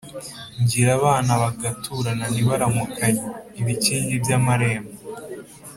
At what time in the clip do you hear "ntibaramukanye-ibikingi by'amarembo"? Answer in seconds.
2.33-4.93